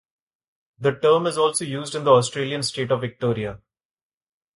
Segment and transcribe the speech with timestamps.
[0.79, 3.59] The term is also used in the Australian state of Victoria.